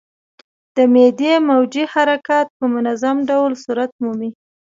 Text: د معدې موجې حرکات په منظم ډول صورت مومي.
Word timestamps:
د 0.75 0.77
معدې 0.93 1.33
موجې 1.47 1.83
حرکات 1.93 2.47
په 2.57 2.65
منظم 2.73 3.17
ډول 3.29 3.51
صورت 3.63 3.91
مومي. 4.01 4.29